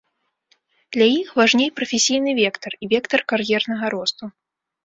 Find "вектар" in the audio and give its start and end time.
2.41-2.73, 2.95-3.21